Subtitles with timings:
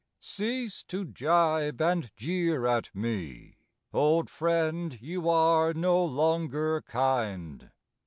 [0.19, 3.57] Cease to jibe and jeer at me!
[3.93, 7.69] Old friend, you are no longer kind.